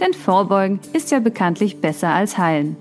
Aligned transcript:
Denn 0.00 0.14
Vorbeugen 0.14 0.80
ist 0.94 1.10
ja 1.10 1.20
bekanntlich 1.20 1.82
besser 1.82 2.08
als 2.08 2.38
Heilen. 2.38 2.76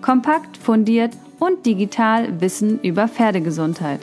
Kompakt, 0.00 0.56
fundiert 0.56 1.12
und 1.38 1.66
digital 1.66 2.40
Wissen 2.40 2.80
über 2.80 3.06
Pferdegesundheit. 3.06 4.00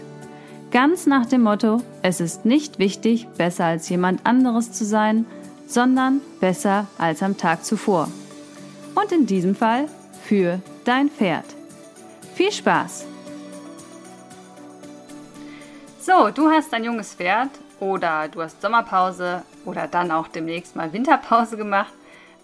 Ganz 0.72 1.08
nach 1.08 1.26
dem 1.26 1.42
Motto, 1.42 1.82
es 2.04 2.22
ist 2.22 2.46
nicht 2.46 2.80
wichtig, 2.80 3.28
besser 3.38 3.66
als 3.66 3.90
jemand 3.90 4.26
anderes 4.26 4.72
zu 4.72 4.86
sein, 4.86 5.26
sondern 5.68 6.22
besser 6.40 6.88
als 6.98 7.24
am 7.24 7.36
Tag 7.36 7.66
zuvor. 7.66 8.08
Und 8.96 9.12
in 9.12 9.26
diesem 9.26 9.56
Fall 9.56 9.88
für 10.24 10.62
dein 10.86 11.10
Pferd. 11.10 11.46
Viel 12.36 12.52
Spaß! 12.52 13.06
So, 16.00 16.30
du 16.30 16.50
hast 16.50 16.74
ein 16.74 16.84
junges 16.84 17.14
Pferd 17.14 17.50
oder 17.80 18.28
du 18.28 18.42
hast 18.42 18.62
Sommerpause 18.62 19.44
oder 19.66 19.88
dann 19.88 20.12
auch 20.12 20.28
demnächst 20.28 20.76
mal 20.76 20.92
Winterpause 20.94 21.58
gemacht 21.58 21.94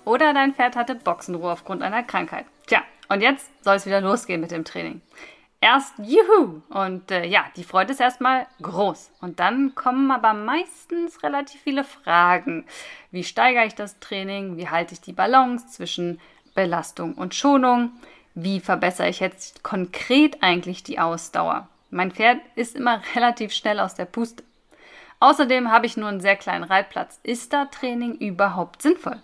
oder 0.08 0.34
dein 0.34 0.54
Pferd 0.54 0.78
hatte 0.78 0.96
Boxenruhe 0.96 1.52
aufgrund 1.52 1.84
einer 1.84 2.02
Krankheit. 2.02 2.46
Tja, 2.66 2.82
und 3.10 3.20
jetzt 3.20 3.52
soll 3.62 3.76
es 3.76 3.86
wieder 3.86 4.00
losgehen 4.00 4.40
mit 4.40 4.52
dem 4.52 4.64
Training. 4.64 5.02
Erst 5.60 5.96
Juhu! 5.98 6.62
Und 6.70 7.12
äh, 7.12 7.26
ja, 7.26 7.46
die 7.58 7.66
Freude 7.66 7.92
ist 7.92 8.00
erstmal 8.00 8.48
groß. 8.62 9.12
Und 9.20 9.42
dann 9.42 9.76
kommen 9.76 10.10
aber 10.12 10.34
meistens 10.34 11.24
relativ 11.24 11.60
viele 11.62 11.84
Fragen. 11.84 12.66
Wie 13.12 13.26
steigere 13.26 13.66
ich 13.66 13.76
das 13.76 14.00
Training? 14.00 14.56
Wie 14.56 14.70
halte 14.70 14.94
ich 14.94 15.02
die 15.02 15.12
Balance 15.12 15.68
zwischen 15.68 16.22
Belastung 16.56 17.16
und 17.16 17.36
Schonung? 17.36 17.92
Wie 18.34 18.62
verbessere 18.62 19.10
ich 19.10 19.20
jetzt 19.20 19.62
konkret 19.62 20.42
eigentlich 20.42 20.84
die 20.84 21.00
Ausdauer? 21.00 21.68
Mein 21.90 22.12
Pferd 22.12 22.40
ist 22.56 22.78
immer 22.78 23.02
relativ 23.16 23.52
schnell 23.52 23.82
aus 23.82 23.96
der 23.96 24.06
Puste. 24.06 24.46
Außerdem 25.20 25.70
habe 25.70 25.86
ich 25.86 25.98
nur 25.98 26.08
einen 26.08 26.22
sehr 26.22 26.38
kleinen 26.38 26.64
Reitplatz. 26.64 27.20
Ist 27.24 27.52
da 27.52 27.66
Training 27.66 28.14
überhaupt 28.14 28.82
sinnvoll? 28.82 29.20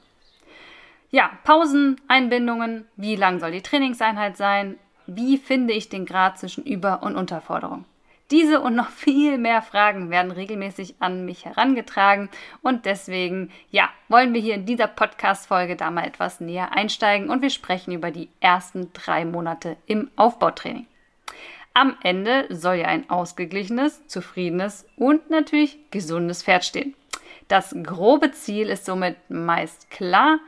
Ja, 1.15 1.29
Pausen, 1.43 2.01
Einbindungen, 2.07 2.87
wie 2.95 3.15
lang 3.15 3.39
soll 3.39 3.51
die 3.51 3.61
Trainingseinheit 3.61 4.35
sein? 4.35 4.79
Wie 5.05 5.37
finde 5.37 5.71
ich 5.71 5.87
den 5.87 6.07
Grad 6.07 6.39
zwischen 6.39 6.63
Über- 6.63 7.03
und 7.03 7.15
Unterforderung? 7.15 7.85
Diese 8.31 8.61
und 8.61 8.73
noch 8.73 8.89
viel 8.89 9.37
mehr 9.37 9.61
Fragen 9.61 10.09
werden 10.09 10.31
regelmäßig 10.31 10.95
an 10.97 11.23
mich 11.23 11.45
herangetragen 11.45 12.29
und 12.63 12.87
deswegen, 12.87 13.51
ja, 13.69 13.91
wollen 14.09 14.33
wir 14.33 14.41
hier 14.41 14.55
in 14.55 14.65
dieser 14.65 14.87
Podcast-Folge 14.87 15.75
da 15.75 15.91
mal 15.91 16.07
etwas 16.07 16.39
näher 16.39 16.71
einsteigen 16.71 17.29
und 17.29 17.43
wir 17.43 17.51
sprechen 17.51 17.91
über 17.91 18.09
die 18.09 18.29
ersten 18.39 18.91
drei 18.93 19.23
Monate 19.23 19.77
im 19.85 20.09
Aufbautraining. 20.15 20.87
Am 21.75 21.95
Ende 22.01 22.47
soll 22.49 22.77
ja 22.77 22.87
ein 22.87 23.07
ausgeglichenes, 23.11 24.07
zufriedenes 24.07 24.87
und 24.97 25.29
natürlich 25.29 25.77
gesundes 25.91 26.41
Pferd 26.41 26.65
stehen. 26.65 26.95
Das 27.49 27.75
grobe 27.83 28.31
Ziel 28.31 28.69
ist 28.69 28.85
somit 28.85 29.17
meist 29.29 29.91
klar, 29.91 30.39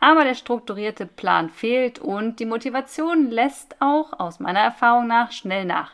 aber 0.00 0.24
der 0.24 0.34
strukturierte 0.34 1.06
Plan 1.06 1.50
fehlt 1.50 1.98
und 1.98 2.40
die 2.40 2.46
Motivation 2.46 3.30
lässt 3.30 3.76
auch 3.80 4.18
aus 4.18 4.40
meiner 4.40 4.60
Erfahrung 4.60 5.06
nach 5.06 5.30
schnell 5.30 5.64
nach. 5.64 5.92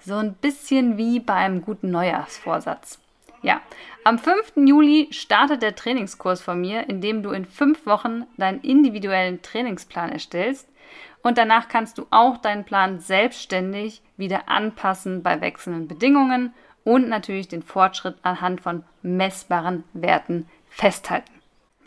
So 0.00 0.14
ein 0.14 0.34
bisschen 0.34 0.96
wie 0.96 1.20
beim 1.20 1.62
guten 1.62 1.90
Neujahrsvorsatz. 1.90 3.00
Ja, 3.42 3.60
am 4.04 4.18
5. 4.18 4.54
Juli 4.56 5.08
startet 5.10 5.62
der 5.62 5.74
Trainingskurs 5.74 6.40
von 6.40 6.60
mir, 6.60 6.88
in 6.88 7.00
dem 7.00 7.22
du 7.22 7.30
in 7.30 7.44
fünf 7.44 7.86
Wochen 7.86 8.24
deinen 8.36 8.60
individuellen 8.62 9.42
Trainingsplan 9.42 10.10
erstellst 10.10 10.68
und 11.22 11.38
danach 11.38 11.68
kannst 11.68 11.98
du 11.98 12.06
auch 12.10 12.38
deinen 12.38 12.64
Plan 12.64 13.00
selbstständig 13.00 14.02
wieder 14.16 14.48
anpassen 14.48 15.22
bei 15.22 15.40
wechselnden 15.40 15.88
Bedingungen 15.88 16.54
und 16.84 17.08
natürlich 17.08 17.48
den 17.48 17.62
Fortschritt 17.62 18.16
anhand 18.22 18.60
von 18.60 18.84
messbaren 19.02 19.84
Werten 19.92 20.48
festhalten. 20.68 21.37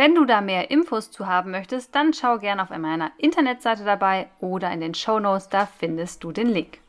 Wenn 0.02 0.16
du 0.16 0.26
da 0.26 0.42
mehr 0.42 0.72
Infos 0.72 1.12
zu 1.12 1.28
haben 1.28 1.52
möchtest, 1.52 1.94
dann 1.94 2.12
schau 2.12 2.40
gerne 2.40 2.64
auf 2.64 2.72
meiner 2.72 3.12
Internetseite 3.20 3.84
dabei 3.84 4.32
oder 4.40 4.72
in 4.72 4.82
den 4.82 4.96
Show 4.96 5.20
Notes, 5.20 5.48
da 5.50 5.68
findest 5.68 6.24
du 6.24 6.32
den 6.32 6.48
Link. 6.48 6.80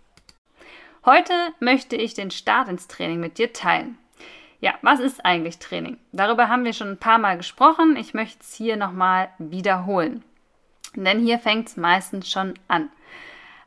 Heute 1.05 1.35
möchte 1.61 1.95
ich 1.95 2.15
den 2.15 2.31
Start 2.31 2.69
ins 2.69 2.89
Training 2.89 3.21
mit 3.21 3.37
dir 3.37 3.53
teilen. 3.53 3.99
Ja, 4.61 4.77
was 4.81 4.99
ist 4.99 5.27
eigentlich 5.27 5.59
Training? 5.59 5.99
Darüber 6.13 6.49
haben 6.49 6.65
wir 6.65 6.73
schon 6.73 6.93
ein 6.93 6.97
paar 6.97 7.19
Mal 7.19 7.37
gesprochen. 7.37 7.97
Ich 7.97 8.15
möchte 8.15 8.39
es 8.41 8.55
hier 8.55 8.79
nochmal 8.79 9.29
wiederholen. 9.37 10.25
Denn 10.95 11.21
hier 11.21 11.39
fängt 11.39 11.69
es 11.69 11.77
meistens 11.77 12.31
schon 12.31 12.55
an. 12.67 12.89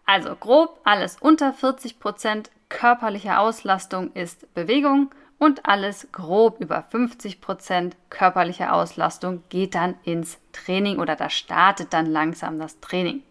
Also 0.08 0.36
grob 0.36 0.80
alles 0.86 1.18
unter 1.22 1.52
40% 1.52 2.48
körperlicher 2.70 3.40
Auslastung 3.40 4.12
ist 4.14 4.52
Bewegung 4.56 5.12
und 5.38 5.66
alles 5.66 6.08
grob 6.12 6.60
über 6.60 6.82
50 6.82 7.42
Prozent 7.42 7.96
körperliche 8.10 8.72
Auslastung 8.72 9.44
geht 9.50 9.76
dann 9.76 9.96
ins 10.04 10.40
Training 10.54 11.00
oder 11.00 11.16
da 11.16 11.30
startet 11.30 11.94
dann 11.94 12.06
langsam 12.06 12.60
das 12.60 12.80
Training. 12.80 13.22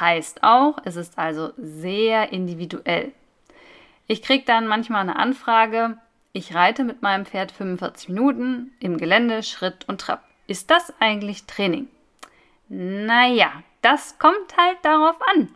Heißt 0.00 0.42
auch, 0.42 0.78
es 0.84 0.96
ist 0.96 1.18
also 1.18 1.52
sehr 1.56 2.32
individuell. 2.32 3.12
Ich 4.06 4.22
kriege 4.22 4.44
dann 4.44 4.66
manchmal 4.66 5.02
eine 5.02 5.16
Anfrage, 5.16 5.98
ich 6.32 6.54
reite 6.54 6.84
mit 6.84 7.00
meinem 7.00 7.26
Pferd 7.26 7.52
45 7.52 8.08
Minuten 8.08 8.72
im 8.80 8.98
Gelände, 8.98 9.42
Schritt 9.42 9.88
und 9.88 10.00
Trab. 10.00 10.24
Ist 10.46 10.70
das 10.70 10.92
eigentlich 10.98 11.44
Training? 11.44 11.88
Naja, 12.68 13.62
das 13.82 14.18
kommt 14.18 14.56
halt 14.56 14.78
darauf 14.82 15.16
an. 15.34 15.48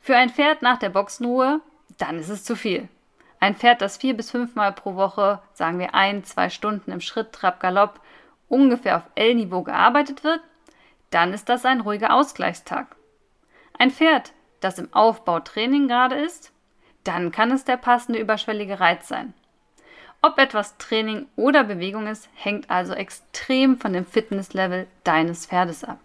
Für 0.00 0.16
ein 0.16 0.30
Pferd 0.30 0.62
nach 0.62 0.78
der 0.78 0.88
Boxenruhe, 0.88 1.60
dann 1.98 2.18
ist 2.18 2.30
es 2.30 2.44
zu 2.44 2.56
viel. 2.56 2.88
Ein 3.40 3.54
Pferd, 3.54 3.80
das 3.82 3.96
vier 3.96 4.16
bis 4.16 4.30
fünfmal 4.30 4.72
pro 4.72 4.96
Woche, 4.96 5.40
sagen 5.52 5.78
wir 5.78 5.94
ein, 5.94 6.24
zwei 6.24 6.50
Stunden 6.50 6.90
im 6.90 7.00
Schritt, 7.00 7.32
Trab, 7.32 7.60
Galopp, 7.60 8.00
ungefähr 8.48 8.96
auf 8.96 9.02
L-Niveau 9.14 9.62
gearbeitet 9.62 10.24
wird, 10.24 10.40
dann 11.10 11.32
ist 11.32 11.48
das 11.48 11.64
ein 11.64 11.80
ruhiger 11.80 12.12
Ausgleichstag. 12.12 12.96
Ein 13.78 13.90
Pferd, 13.90 14.32
das 14.60 14.78
im 14.78 14.92
Aufbautraining 14.92 15.86
gerade 15.86 16.16
ist, 16.16 16.52
dann 17.04 17.30
kann 17.30 17.52
es 17.52 17.64
der 17.64 17.76
passende 17.76 18.18
überschwellige 18.18 18.80
Reiz 18.80 19.06
sein. 19.06 19.34
Ob 20.20 20.38
etwas 20.38 20.76
Training 20.78 21.26
oder 21.36 21.62
Bewegung 21.62 22.08
ist, 22.08 22.28
hängt 22.34 22.68
also 22.70 22.92
extrem 22.92 23.78
von 23.78 23.92
dem 23.92 24.04
Fitnesslevel 24.04 24.88
deines 25.04 25.46
Pferdes 25.46 25.84
ab. 25.84 26.00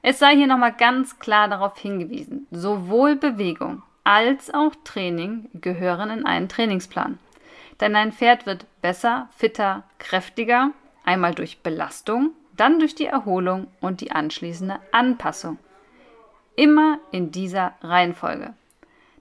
Es 0.00 0.18
sei 0.18 0.34
hier 0.36 0.46
nochmal 0.46 0.72
ganz 0.72 1.18
klar 1.18 1.48
darauf 1.48 1.78
hingewiesen, 1.78 2.46
sowohl 2.50 3.16
Bewegung 3.16 3.82
als 4.04 4.52
auch 4.52 4.74
Training 4.84 5.48
gehören 5.54 6.10
in 6.10 6.26
einen 6.26 6.48
Trainingsplan. 6.48 7.18
Denn 7.80 7.96
ein 7.96 8.12
Pferd 8.12 8.46
wird 8.46 8.66
besser, 8.80 9.28
fitter, 9.36 9.82
kräftiger, 9.98 10.70
einmal 11.04 11.34
durch 11.34 11.60
Belastung, 11.62 12.30
dann 12.56 12.78
durch 12.78 12.94
die 12.94 13.06
Erholung 13.06 13.66
und 13.80 14.00
die 14.00 14.12
anschließende 14.12 14.78
Anpassung. 14.92 15.58
Immer 16.54 16.98
in 17.10 17.32
dieser 17.32 17.72
Reihenfolge. 17.82 18.54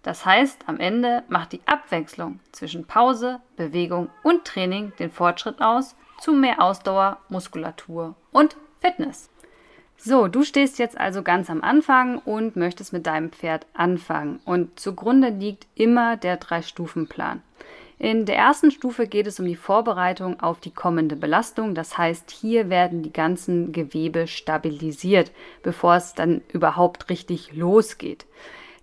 Das 0.04 0.26
heißt, 0.26 0.66
am 0.68 0.80
Ende 0.80 1.24
macht 1.30 1.54
die 1.54 1.62
Abwechslung 1.66 2.42
zwischen 2.52 2.86
Pause, 2.86 3.40
Bewegung 3.56 4.10
und 4.22 4.46
Training 4.46 4.92
den 5.00 5.10
Fortschritt 5.10 5.62
aus 5.62 5.96
zu 6.20 6.34
mehr 6.34 6.62
Ausdauer, 6.62 7.18
Muskulatur 7.30 8.16
und 8.32 8.58
Fitness. 8.82 9.30
So, 10.06 10.28
du 10.28 10.44
stehst 10.44 10.80
jetzt 10.80 11.00
also 11.00 11.24
ganz 11.24 11.50
am 11.50 11.62
Anfang 11.62 12.18
und 12.18 12.58
möchtest 12.58 12.92
mit 12.92 13.08
deinem 13.08 13.32
Pferd 13.32 13.66
anfangen. 13.74 14.42
Und 14.44 14.78
zugrunde 14.78 15.30
liegt 15.30 15.66
immer 15.76 16.18
der 16.18 16.36
Drei-Stufen-Plan. 16.36 17.42
In 18.00 18.26
der 18.26 18.36
ersten 18.36 18.70
Stufe 18.70 19.08
geht 19.08 19.28
es 19.28 19.40
um 19.40 19.46
die 19.46 19.56
Vorbereitung 19.56 20.42
auf 20.42 20.60
die 20.60 20.74
kommende 20.74 21.16
Belastung. 21.16 21.74
Das 21.74 21.98
heißt, 21.98 22.32
hier 22.32 22.70
werden 22.70 23.02
die 23.02 23.14
ganzen 23.14 23.72
Gewebe 23.72 24.28
stabilisiert, 24.28 25.32
bevor 25.62 25.96
es 25.96 26.14
dann 26.14 26.42
überhaupt 26.52 27.10
richtig 27.10 27.54
losgeht. 27.54 28.26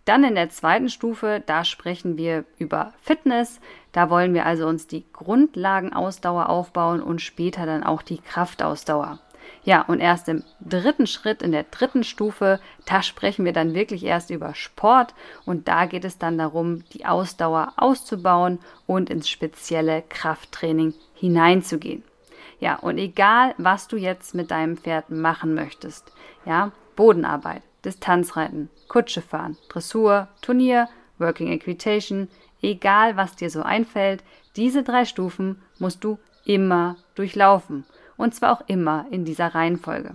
Dann 0.07 0.25
in 0.25 0.37
der 0.37 0.49
zweiten 0.49 0.89
Stufe, 0.89 1.43
da 1.45 1.67
sprechen 1.67 2.17
wir 2.17 2.47
über 2.57 2.95
Fitness. 3.03 3.61
Da 3.93 4.09
wollen 4.09 4.33
wir 4.33 4.47
also 4.47 4.67
uns 4.67 4.87
die 4.87 5.05
Grundlagenausdauer 5.13 6.49
aufbauen 6.49 7.03
und 7.03 7.21
später 7.21 7.67
dann 7.67 7.85
auch 7.85 8.01
die 8.01 8.23
Kraftausdauer. 8.23 9.19
Ja, 9.63 9.83
und 9.83 10.01
erst 10.01 10.29
im 10.29 10.43
dritten 10.61 11.07
Schritt, 11.07 11.43
in 11.43 11.53
der 11.53 11.65
dritten 11.65 12.03
Stufe, 12.03 12.61
da 12.87 13.03
sprechen 13.03 13.45
wir 13.45 13.53
dann 13.53 13.75
wirklich 13.75 14.05
erst 14.05 14.31
über 14.31 14.55
Sport 14.55 15.15
und 15.45 15.69
da 15.69 15.87
geht 15.87 16.05
es 16.05 16.19
dann 16.19 16.39
darum, 16.39 16.85
die 16.93 17.05
Ausdauer 17.05 17.75
auszubauen 17.77 18.59
und 18.87 19.11
ins 19.11 19.29
spezielle 19.29 20.03
Krafttraining 20.09 20.95
hineinzugehen. 21.15 22.03
Ja, 22.59 22.77
und 22.77 22.99
egal, 22.99 23.55
was 23.59 23.89
du 23.89 23.97
jetzt 23.97 24.35
mit 24.35 24.51
deinem 24.51 24.77
Pferd 24.77 25.11
machen 25.11 25.55
möchtest, 25.55 26.13
ja, 26.45 26.73
Bodenarbeit, 26.97 27.63
Distanzreiten, 27.85 28.69
Kutsche 28.89 29.23
fahren, 29.23 29.57
Dressur, 29.69 30.29
Turnier, 30.43 30.89
Working 31.19 31.49
Equitation, 31.49 32.29
egal 32.61 33.17
was 33.17 33.37
dir 33.37 33.51
so 33.51 33.63
einfällt, 33.63 34.23
diese 34.57 34.83
drei 34.83 35.05
Stufen 35.05 35.63
musst 35.79 36.05
du 36.05 36.19
immer 36.45 36.97
durchlaufen. 37.15 37.85
Und 38.21 38.35
zwar 38.35 38.53
auch 38.53 38.61
immer 38.67 39.07
in 39.11 39.25
dieser 39.25 39.55
Reihenfolge. 39.55 40.13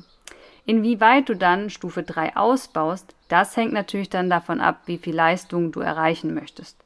Inwieweit 0.68 1.28
du 1.28 1.36
dann 1.36 1.72
Stufe 1.72 2.04
3 2.04 2.38
ausbaust, 2.38 3.16
das 3.30 3.58
hängt 3.58 3.74
natürlich 3.74 4.12
dann 4.12 4.30
davon 4.30 4.62
ab, 4.62 4.82
wie 4.86 5.00
viel 5.00 5.16
Leistung 5.16 5.72
du 5.72 5.80
erreichen 5.80 6.36
möchtest. 6.36 6.78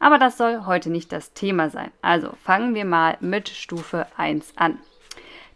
Aber 0.00 0.18
das 0.18 0.36
soll 0.36 0.66
heute 0.66 0.90
nicht 0.90 1.12
das 1.12 1.32
Thema 1.32 1.70
sein. 1.70 1.90
Also 2.02 2.34
fangen 2.42 2.74
wir 2.74 2.84
mal 2.84 3.16
mit 3.20 3.48
Stufe 3.48 4.06
1 4.18 4.52
an. 4.56 4.78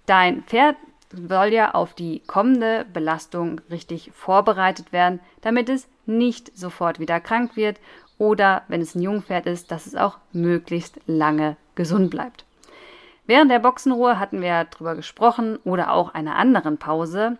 Dein 0.07 0.43
Pferd 0.45 0.77
soll 1.13 1.53
ja 1.53 1.75
auf 1.75 1.93
die 1.93 2.21
kommende 2.27 2.87
Belastung 2.91 3.61
richtig 3.71 4.13
vorbereitet 4.15 4.91
werden, 4.91 5.21
damit 5.43 5.69
es 5.69 5.87
nicht 6.07 6.57
sofort 6.57 6.99
wieder 6.99 7.21
krank 7.21 7.57
wird 7.57 7.79
oder, 8.17 8.63
wenn 8.69 8.81
es 8.81 8.95
ein 8.95 9.03
Jungpferd 9.03 9.45
ist, 9.45 9.71
dass 9.71 9.85
es 9.85 9.97
auch 9.97 10.17
möglichst 10.33 10.99
lange 11.07 11.59
gesund 11.75 12.11
bleibt. 12.11 12.47
Während 13.31 13.49
der 13.49 13.61
Boxenruhe 13.61 14.19
hatten 14.19 14.43
wir 14.43 14.65
darüber 14.65 14.97
gesprochen 14.97 15.61
oder 15.63 15.93
auch 15.93 16.15
einer 16.15 16.35
anderen 16.35 16.79
Pause, 16.79 17.39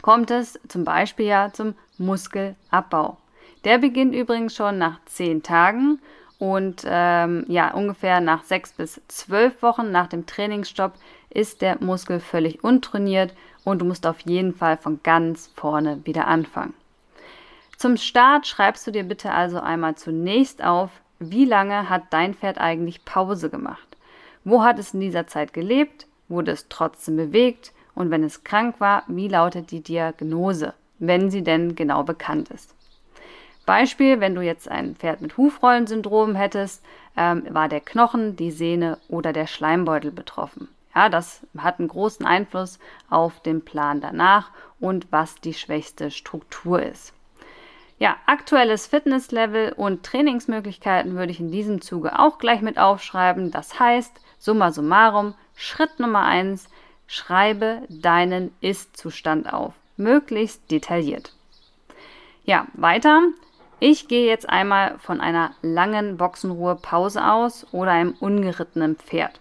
kommt 0.00 0.30
es 0.30 0.56
zum 0.68 0.84
Beispiel 0.84 1.26
ja 1.26 1.52
zum 1.52 1.74
Muskelabbau. 1.98 3.16
Der 3.64 3.78
beginnt 3.78 4.14
übrigens 4.14 4.54
schon 4.54 4.78
nach 4.78 5.00
zehn 5.06 5.42
Tagen 5.42 5.98
und 6.38 6.84
ähm, 6.86 7.44
ja, 7.48 7.74
ungefähr 7.74 8.20
nach 8.20 8.44
sechs 8.44 8.72
bis 8.72 9.00
zwölf 9.08 9.62
Wochen 9.64 9.90
nach 9.90 10.06
dem 10.06 10.26
Trainingsstopp 10.26 10.92
ist 11.30 11.60
der 11.60 11.82
Muskel 11.82 12.20
völlig 12.20 12.62
untrainiert 12.62 13.34
und 13.64 13.80
du 13.80 13.84
musst 13.84 14.06
auf 14.06 14.20
jeden 14.20 14.54
Fall 14.54 14.76
von 14.76 15.00
ganz 15.02 15.50
vorne 15.56 16.02
wieder 16.04 16.28
anfangen. 16.28 16.74
Zum 17.76 17.96
Start 17.96 18.46
schreibst 18.46 18.86
du 18.86 18.92
dir 18.92 19.02
bitte 19.02 19.32
also 19.32 19.58
einmal 19.58 19.96
zunächst 19.96 20.62
auf, 20.62 20.90
wie 21.18 21.46
lange 21.46 21.90
hat 21.90 22.04
dein 22.10 22.32
Pferd 22.34 22.58
eigentlich 22.58 23.04
Pause 23.04 23.50
gemacht? 23.50 23.95
Wo 24.46 24.62
hat 24.62 24.78
es 24.78 24.94
in 24.94 25.00
dieser 25.00 25.26
Zeit 25.26 25.52
gelebt? 25.52 26.06
Wurde 26.28 26.52
es 26.52 26.68
trotzdem 26.68 27.16
bewegt? 27.16 27.72
Und 27.96 28.12
wenn 28.12 28.22
es 28.22 28.44
krank 28.44 28.76
war, 28.78 29.02
wie 29.08 29.26
lautet 29.26 29.72
die 29.72 29.82
Diagnose, 29.82 30.72
wenn 31.00 31.32
sie 31.32 31.42
denn 31.42 31.74
genau 31.74 32.04
bekannt 32.04 32.50
ist? 32.50 32.72
Beispiel, 33.66 34.20
wenn 34.20 34.36
du 34.36 34.42
jetzt 34.42 34.68
ein 34.68 34.94
Pferd 34.94 35.20
mit 35.20 35.36
Hufrollensyndrom 35.36 36.36
hättest, 36.36 36.84
ähm, 37.16 37.42
war 37.50 37.68
der 37.68 37.80
Knochen, 37.80 38.36
die 38.36 38.52
Sehne 38.52 38.98
oder 39.08 39.32
der 39.32 39.48
Schleimbeutel 39.48 40.12
betroffen. 40.12 40.68
Ja, 40.94 41.08
das 41.08 41.40
hat 41.58 41.80
einen 41.80 41.88
großen 41.88 42.24
Einfluss 42.24 42.78
auf 43.10 43.40
den 43.40 43.64
Plan 43.64 44.00
danach 44.00 44.52
und 44.78 45.08
was 45.10 45.34
die 45.40 45.54
schwächste 45.54 46.12
Struktur 46.12 46.80
ist. 46.80 47.12
Ja, 47.98 48.16
aktuelles 48.26 48.86
Fitnesslevel 48.86 49.72
und 49.72 50.04
Trainingsmöglichkeiten 50.04 51.16
würde 51.16 51.32
ich 51.32 51.40
in 51.40 51.50
diesem 51.50 51.80
Zuge 51.80 52.16
auch 52.20 52.38
gleich 52.38 52.62
mit 52.62 52.78
aufschreiben. 52.78 53.50
Das 53.50 53.80
heißt, 53.80 54.20
summa 54.46 54.70
summarum, 54.70 55.34
Schritt 55.56 55.98
Nummer 55.98 56.22
eins: 56.22 56.70
schreibe 57.06 57.82
deinen 57.88 58.54
Ist-Zustand 58.60 59.52
auf. 59.52 59.74
Möglichst 59.96 60.70
detailliert. 60.70 61.32
Ja, 62.44 62.66
weiter. 62.74 63.22
Ich 63.80 64.08
gehe 64.08 64.26
jetzt 64.26 64.48
einmal 64.48 64.98
von 64.98 65.20
einer 65.20 65.50
langen 65.60 66.16
Boxenruhepause 66.16 67.22
aus 67.22 67.66
oder 67.72 67.90
einem 67.90 68.14
ungerittenen 68.20 68.96
Pferd. 68.96 69.40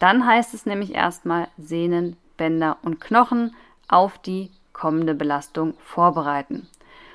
Dann 0.00 0.26
heißt 0.26 0.52
es 0.52 0.66
nämlich 0.66 0.94
erstmal 0.94 1.48
Sehnen, 1.56 2.16
Bänder 2.36 2.76
und 2.82 3.00
Knochen 3.00 3.54
auf 3.88 4.18
die 4.18 4.50
kommende 4.72 5.14
Belastung 5.14 5.74
vorbereiten. 5.78 6.68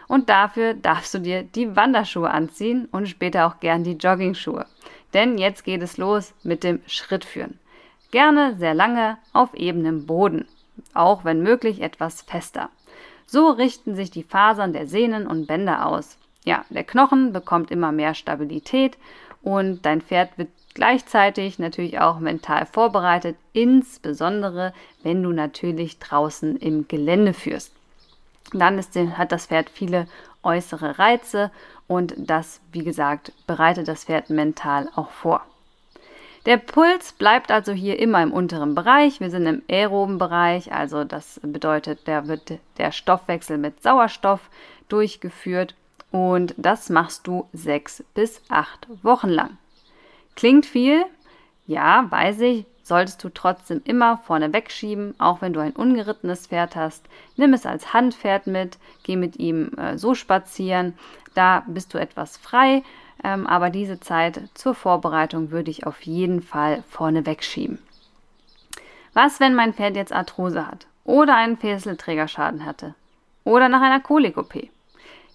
Und 0.07 0.29
dafür 0.29 0.73
darfst 0.73 1.13
du 1.13 1.19
dir 1.19 1.43
die 1.43 1.75
Wanderschuhe 1.75 2.31
anziehen 2.31 2.87
und 2.91 3.07
später 3.07 3.45
auch 3.45 3.59
gern 3.59 3.83
die 3.83 3.97
Joggingschuhe. 3.97 4.65
Denn 5.13 5.37
jetzt 5.37 5.63
geht 5.63 5.81
es 5.81 5.97
los 5.97 6.33
mit 6.43 6.63
dem 6.63 6.81
Schrittführen. 6.87 7.59
Gerne 8.11 8.55
sehr 8.57 8.73
lange 8.73 9.17
auf 9.33 9.53
ebenem 9.53 10.05
Boden, 10.05 10.47
auch 10.93 11.25
wenn 11.25 11.43
möglich 11.43 11.81
etwas 11.81 12.21
fester. 12.21 12.69
So 13.25 13.49
richten 13.49 13.95
sich 13.95 14.09
die 14.09 14.23
Fasern 14.23 14.73
der 14.73 14.87
Sehnen 14.87 15.27
und 15.27 15.45
Bänder 15.45 15.85
aus. 15.85 16.17
Ja, 16.45 16.65
der 16.69 16.83
Knochen 16.83 17.33
bekommt 17.33 17.69
immer 17.69 17.91
mehr 17.91 18.15
Stabilität 18.15 18.97
und 19.43 19.85
dein 19.85 20.01
Pferd 20.01 20.37
wird 20.37 20.49
gleichzeitig 20.73 21.59
natürlich 21.59 21.99
auch 21.99 22.19
mental 22.19 22.65
vorbereitet, 22.65 23.35
insbesondere 23.53 24.73
wenn 25.03 25.21
du 25.21 25.31
natürlich 25.31 25.99
draußen 25.99 26.57
im 26.57 26.87
Gelände 26.87 27.33
führst. 27.33 27.73
Dann 28.53 28.79
ist, 28.79 28.95
hat 28.95 29.31
das 29.31 29.47
Pferd 29.47 29.69
viele 29.69 30.07
äußere 30.43 30.99
Reize 30.99 31.51
und 31.87 32.13
das, 32.17 32.61
wie 32.71 32.83
gesagt, 32.83 33.31
bereitet 33.47 33.87
das 33.87 34.05
Pferd 34.05 34.29
mental 34.29 34.89
auch 34.95 35.11
vor. 35.11 35.43
Der 36.45 36.57
Puls 36.57 37.11
bleibt 37.11 37.51
also 37.51 37.73
hier 37.73 37.99
immer 37.99 38.23
im 38.23 38.31
unteren 38.31 38.73
Bereich. 38.73 39.19
Wir 39.19 39.29
sind 39.29 39.45
im 39.45 39.61
aeroben 39.69 40.17
Bereich, 40.17 40.71
also 40.71 41.03
das 41.03 41.39
bedeutet, 41.43 42.07
da 42.07 42.27
wird 42.27 42.59
der 42.77 42.91
Stoffwechsel 42.91 43.57
mit 43.57 43.83
Sauerstoff 43.83 44.49
durchgeführt 44.87 45.75
und 46.11 46.55
das 46.57 46.89
machst 46.89 47.27
du 47.27 47.47
sechs 47.53 48.03
bis 48.13 48.41
acht 48.49 48.87
Wochen 49.03 49.29
lang. 49.29 49.57
Klingt 50.35 50.65
viel? 50.65 51.03
Ja, 51.67 52.07
weiß 52.09 52.39
ich. 52.41 52.65
Solltest 52.89 53.23
du 53.23 53.29
trotzdem 53.29 53.81
immer 53.83 54.17
vorne 54.17 54.51
wegschieben, 54.51 55.13
auch 55.19 55.43
wenn 55.43 55.53
du 55.53 55.59
ein 55.59 55.73
ungerittenes 55.73 56.47
Pferd 56.47 56.75
hast. 56.75 57.05
Nimm 57.37 57.53
es 57.53 57.67
als 57.67 57.93
Handpferd 57.93 58.47
mit, 58.47 58.79
geh 59.03 59.15
mit 59.15 59.37
ihm 59.37 59.73
äh, 59.77 59.95
so 59.95 60.15
spazieren. 60.15 60.97
Da 61.35 61.63
bist 61.67 61.93
du 61.93 61.99
etwas 61.99 62.37
frei, 62.37 62.81
ähm, 63.23 63.45
aber 63.45 63.69
diese 63.69 63.99
Zeit 63.99 64.41
zur 64.55 64.73
Vorbereitung 64.73 65.51
würde 65.51 65.69
ich 65.69 65.85
auf 65.85 66.01
jeden 66.01 66.41
Fall 66.41 66.83
vorne 66.89 67.27
wegschieben. 67.27 67.77
Was, 69.13 69.39
wenn 69.39 69.53
mein 69.53 69.75
Pferd 69.75 69.95
jetzt 69.95 70.11
Arthrose 70.11 70.65
hat 70.65 70.87
oder 71.03 71.35
einen 71.35 71.57
Fesselträgerschaden 71.57 72.65
hatte 72.65 72.95
oder 73.43 73.69
nach 73.69 73.83
einer 73.83 73.99
Kolik-OP? 73.99 74.67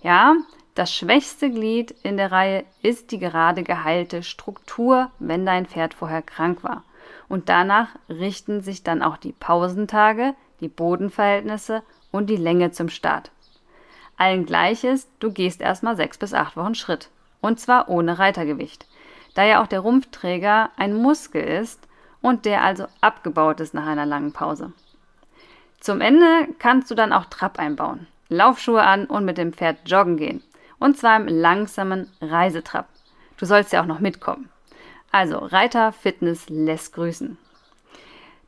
Ja, 0.02 0.34
das 0.74 0.92
schwächste 0.92 1.52
Glied 1.52 1.94
in 2.02 2.16
der 2.16 2.32
Reihe 2.32 2.64
ist 2.82 3.12
die 3.12 3.20
gerade 3.20 3.62
geheilte 3.62 4.24
Struktur, 4.24 5.12
wenn 5.20 5.46
dein 5.46 5.66
Pferd 5.66 5.94
vorher 5.94 6.20
krank 6.20 6.64
war. 6.64 6.82
Und 7.34 7.48
danach 7.48 7.88
richten 8.08 8.60
sich 8.60 8.84
dann 8.84 9.02
auch 9.02 9.16
die 9.16 9.32
Pausentage, 9.32 10.34
die 10.60 10.68
Bodenverhältnisse 10.68 11.82
und 12.12 12.30
die 12.30 12.36
Länge 12.36 12.70
zum 12.70 12.88
Start. 12.88 13.32
Allen 14.16 14.46
gleich 14.46 14.84
ist, 14.84 15.10
du 15.18 15.32
gehst 15.32 15.60
erstmal 15.60 15.96
sechs 15.96 16.16
bis 16.16 16.32
acht 16.32 16.56
Wochen 16.56 16.76
Schritt. 16.76 17.10
Und 17.40 17.58
zwar 17.58 17.88
ohne 17.88 18.20
Reitergewicht. 18.20 18.86
Da 19.34 19.42
ja 19.42 19.60
auch 19.60 19.66
der 19.66 19.80
Rumpfträger 19.80 20.70
ein 20.76 20.94
Muskel 20.94 21.42
ist 21.42 21.88
und 22.22 22.44
der 22.44 22.62
also 22.62 22.86
abgebaut 23.00 23.58
ist 23.58 23.74
nach 23.74 23.86
einer 23.88 24.06
langen 24.06 24.32
Pause. 24.32 24.72
Zum 25.80 26.00
Ende 26.00 26.46
kannst 26.60 26.88
du 26.92 26.94
dann 26.94 27.12
auch 27.12 27.24
Trab 27.24 27.58
einbauen. 27.58 28.06
Laufschuhe 28.28 28.84
an 28.84 29.06
und 29.06 29.24
mit 29.24 29.38
dem 29.38 29.52
Pferd 29.52 29.78
joggen 29.86 30.18
gehen. 30.18 30.40
Und 30.78 30.98
zwar 30.98 31.16
im 31.16 31.26
langsamen 31.26 32.12
Reisetrab. 32.20 32.86
Du 33.38 33.44
sollst 33.44 33.72
ja 33.72 33.82
auch 33.82 33.86
noch 33.86 33.98
mitkommen. 33.98 34.50
Also 35.14 35.38
Reiter 35.38 35.92
Fitness 35.92 36.48
lässt 36.48 36.92
grüßen. 36.94 37.38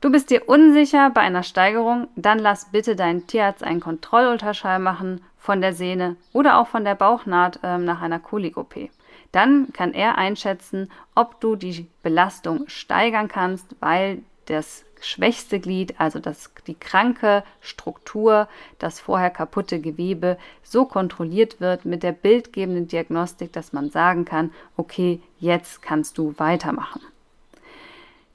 Du 0.01 0.11
bist 0.11 0.31
dir 0.31 0.49
unsicher 0.49 1.11
bei 1.11 1.21
einer 1.21 1.45
Steigerung, 1.45 2.09
dann 2.17 2.41
lass 2.41 2.73
bitte 2.73 2.97
deinen 2.97 3.29
Tierarzt 3.29 3.63
einen 3.63 3.79
Kontrollultraschall 3.79 4.81
machen 4.81 5.21
von 5.39 5.61
der 5.61 5.75
Sehne 5.75 6.17
oder 6.33 6.59
auch 6.59 6.67
von 6.67 6.85
der 6.85 6.97
Bauchnaht 6.97 7.61
äh, 7.63 7.79
nach 7.79 8.03
einer 8.03 8.19
Kolik-OP. 8.19 8.91
Dann 9.31 9.73
kann 9.73 9.95
er 9.95 10.19
einschätzen, 10.19 10.91
ob 11.15 11.41
du 11.41 11.55
die 11.55 11.87
Belastung 12.03 12.65
steigern 12.67 13.29
kannst, 13.29 13.77
weil 13.79 14.25
das 14.47 14.85
schwächste 15.01 15.61
Glied, 15.61 16.01
also 16.01 16.19
das, 16.19 16.51
die 16.67 16.75
kranke 16.75 17.45
Struktur, 17.61 18.49
das 18.79 19.01
vorher 19.01 19.31
kaputte 19.31 19.81
Gewebe, 19.81 20.39
so 20.63 20.85
kontrolliert 20.85 21.61
wird 21.61 21.85
mit 21.85 22.03
der 22.03 22.13
bildgebenden 22.13 22.89
Diagnostik, 22.89 23.53
dass 23.53 23.73
man 23.73 23.91
sagen 23.91 24.25
kann, 24.25 24.53
okay, 24.77 25.21
jetzt 25.39 25.83
kannst 25.83 26.19
du 26.19 26.35
weitermachen. 26.39 27.01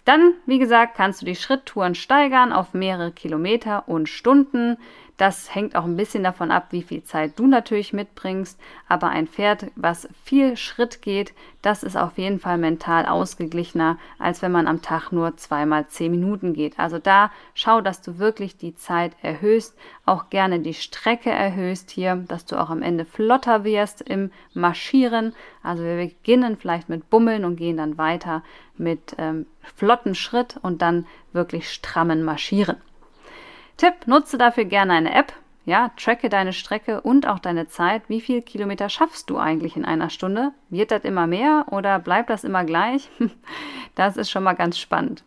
Dann, 0.05 0.33
wie 0.45 0.59
gesagt, 0.59 0.95
kannst 0.95 1.21
du 1.21 1.25
die 1.25 1.35
Schritttouren 1.35 1.95
steigern 1.95 2.53
auf 2.53 2.73
mehrere 2.73 3.11
Kilometer 3.11 3.87
und 3.87 4.09
Stunden. 4.09 4.77
Das 5.21 5.53
hängt 5.53 5.75
auch 5.75 5.83
ein 5.83 5.97
bisschen 5.97 6.23
davon 6.23 6.49
ab, 6.49 6.69
wie 6.71 6.81
viel 6.81 7.03
Zeit 7.03 7.37
du 7.37 7.45
natürlich 7.45 7.93
mitbringst. 7.93 8.59
Aber 8.87 9.09
ein 9.09 9.27
Pferd, 9.27 9.67
was 9.75 10.09
viel 10.23 10.57
Schritt 10.57 11.03
geht, 11.03 11.35
das 11.61 11.83
ist 11.83 11.95
auf 11.95 12.17
jeden 12.17 12.39
Fall 12.39 12.57
mental 12.57 13.05
ausgeglichener, 13.05 13.99
als 14.17 14.41
wenn 14.41 14.51
man 14.51 14.65
am 14.65 14.81
Tag 14.81 15.11
nur 15.11 15.37
zweimal 15.37 15.85
zehn 15.85 16.09
Minuten 16.09 16.53
geht. 16.53 16.79
Also 16.79 16.97
da 16.97 17.29
schau, 17.53 17.81
dass 17.81 18.01
du 18.01 18.17
wirklich 18.17 18.57
die 18.57 18.73
Zeit 18.73 19.15
erhöhst, 19.21 19.77
auch 20.07 20.31
gerne 20.31 20.59
die 20.59 20.73
Strecke 20.73 21.29
erhöhst 21.29 21.91
hier, 21.91 22.15
dass 22.27 22.45
du 22.45 22.59
auch 22.59 22.71
am 22.71 22.81
Ende 22.81 23.05
flotter 23.05 23.63
wirst 23.63 24.01
im 24.01 24.31
Marschieren. 24.55 25.35
Also 25.61 25.83
wir 25.83 25.97
beginnen 25.97 26.57
vielleicht 26.57 26.89
mit 26.89 27.11
Bummeln 27.11 27.45
und 27.45 27.57
gehen 27.57 27.77
dann 27.77 27.99
weiter 27.99 28.41
mit 28.75 29.15
ähm, 29.19 29.45
flotten 29.75 30.15
Schritt 30.15 30.57
und 30.63 30.81
dann 30.81 31.05
wirklich 31.31 31.71
strammen 31.71 32.23
Marschieren. 32.23 32.77
Tipp, 33.81 34.05
nutze 34.05 34.37
dafür 34.37 34.65
gerne 34.65 34.93
eine 34.93 35.11
App. 35.11 35.33
Ja, 35.65 35.89
tracke 35.97 36.29
deine 36.29 36.53
Strecke 36.53 37.01
und 37.01 37.27
auch 37.27 37.39
deine 37.39 37.67
Zeit. 37.67 38.03
Wie 38.09 38.21
viel 38.21 38.43
Kilometer 38.43 38.89
schaffst 38.89 39.27
du 39.27 39.39
eigentlich 39.39 39.75
in 39.75 39.85
einer 39.85 40.11
Stunde? 40.11 40.51
Wird 40.69 40.91
das 40.91 41.03
immer 41.03 41.25
mehr 41.25 41.65
oder 41.71 41.97
bleibt 41.97 42.29
das 42.29 42.43
immer 42.43 42.63
gleich? 42.63 43.09
Das 43.95 44.17
ist 44.17 44.29
schon 44.29 44.43
mal 44.43 44.53
ganz 44.53 44.77
spannend. 44.77 45.23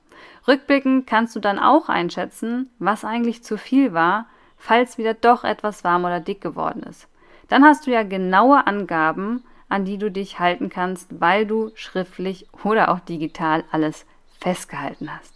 Rückblickend 0.47 1.09
kannst 1.09 1.35
du 1.35 1.41
dann 1.41 1.59
auch 1.59 1.89
einschätzen, 1.89 2.71
was 2.79 3.05
eigentlich 3.05 3.43
zu 3.43 3.59
viel 3.59 3.93
war, 3.93 4.27
falls 4.57 4.99
wieder 4.99 5.15
doch 5.15 5.43
etwas 5.43 5.83
warm 5.83 6.05
oder 6.05 6.21
dick 6.21 6.41
geworden 6.41 6.85
ist. 6.85 7.09
Dann 7.49 7.65
hast 7.65 7.89
du 7.89 7.91
ja 7.91 8.05
genaue 8.05 8.69
Angaben, 8.69 9.43
an 9.69 9.85
die 9.85 9.99
du 9.99 10.13
dich 10.13 10.39
halten 10.39 10.69
kannst, 10.69 11.21
weil 11.21 11.45
du 11.45 11.73
schriftlich 11.75 12.47
oder 12.63 12.93
auch 12.93 13.01
digital 13.01 13.65
alles 13.73 14.07
festgehalten 14.39 15.11
hast. 15.13 15.34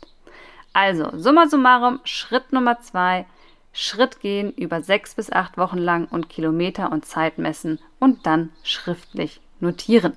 Also, 0.80 1.10
summa 1.18 1.48
summarum, 1.48 1.98
Schritt 2.04 2.52
Nummer 2.52 2.78
zwei, 2.78 3.26
Schritt 3.72 4.20
gehen 4.20 4.52
über 4.52 4.80
sechs 4.80 5.16
bis 5.16 5.32
acht 5.32 5.58
Wochen 5.58 5.78
lang 5.78 6.06
und 6.08 6.28
Kilometer 6.28 6.92
und 6.92 7.04
Zeit 7.04 7.36
messen 7.36 7.80
und 7.98 8.26
dann 8.26 8.50
schriftlich 8.62 9.40
notieren. 9.58 10.16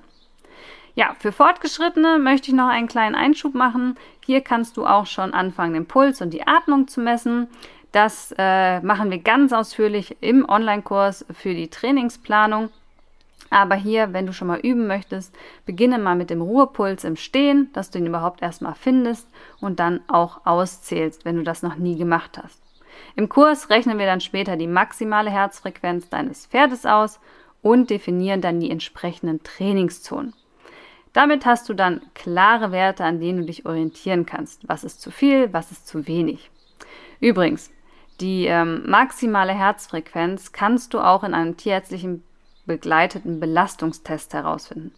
Ja, 0.94 1.16
für 1.18 1.32
Fortgeschrittene 1.32 2.20
möchte 2.20 2.52
ich 2.52 2.54
noch 2.54 2.68
einen 2.68 2.86
kleinen 2.86 3.16
Einschub 3.16 3.54
machen. 3.54 3.96
Hier 4.24 4.40
kannst 4.40 4.76
du 4.76 4.86
auch 4.86 5.06
schon 5.06 5.34
anfangen, 5.34 5.74
den 5.74 5.86
Puls 5.86 6.20
und 6.20 6.30
die 6.30 6.46
Atmung 6.46 6.86
zu 6.86 7.00
messen. 7.00 7.48
Das 7.90 8.32
äh, 8.38 8.80
machen 8.82 9.10
wir 9.10 9.18
ganz 9.18 9.52
ausführlich 9.52 10.16
im 10.20 10.48
Online-Kurs 10.48 11.26
für 11.32 11.54
die 11.54 11.70
Trainingsplanung. 11.70 12.70
Aber 13.50 13.74
hier, 13.74 14.12
wenn 14.12 14.26
du 14.26 14.32
schon 14.32 14.48
mal 14.48 14.60
üben 14.60 14.86
möchtest, 14.86 15.34
beginne 15.66 15.98
mal 15.98 16.16
mit 16.16 16.30
dem 16.30 16.40
Ruhepuls 16.40 17.04
im 17.04 17.16
Stehen, 17.16 17.70
dass 17.74 17.90
du 17.90 17.98
ihn 17.98 18.06
überhaupt 18.06 18.42
erstmal 18.42 18.74
findest 18.74 19.28
und 19.60 19.78
dann 19.78 20.00
auch 20.08 20.46
auszählst, 20.46 21.24
wenn 21.24 21.36
du 21.36 21.42
das 21.42 21.62
noch 21.62 21.76
nie 21.76 21.96
gemacht 21.96 22.38
hast. 22.42 22.62
Im 23.14 23.28
Kurs 23.28 23.70
rechnen 23.70 23.98
wir 23.98 24.06
dann 24.06 24.20
später 24.20 24.56
die 24.56 24.66
maximale 24.66 25.30
Herzfrequenz 25.30 26.08
deines 26.08 26.46
Pferdes 26.46 26.86
aus 26.86 27.20
und 27.60 27.90
definieren 27.90 28.40
dann 28.40 28.60
die 28.60 28.70
entsprechenden 28.70 29.42
Trainingszonen. 29.42 30.34
Damit 31.12 31.44
hast 31.44 31.68
du 31.68 31.74
dann 31.74 32.00
klare 32.14 32.72
Werte, 32.72 33.04
an 33.04 33.20
denen 33.20 33.40
du 33.40 33.44
dich 33.46 33.66
orientieren 33.66 34.24
kannst. 34.24 34.66
Was 34.68 34.82
ist 34.82 35.02
zu 35.02 35.10
viel, 35.10 35.52
was 35.52 35.70
ist 35.70 35.86
zu 35.86 36.06
wenig. 36.06 36.50
Übrigens, 37.20 37.70
die 38.20 38.46
ähm, 38.46 38.88
maximale 38.88 39.52
Herzfrequenz 39.52 40.52
kannst 40.52 40.94
du 40.94 41.00
auch 41.00 41.22
in 41.22 41.34
einem 41.34 41.56
tierärztlichen 41.56 42.24
begleiteten 42.66 43.40
Belastungstest 43.40 44.34
herausfinden. 44.34 44.92